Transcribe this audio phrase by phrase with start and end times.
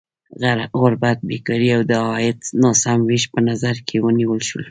[0.81, 4.59] غربت، بېکاري او د عاید ناسم ویش په نظر کې ونیول شول.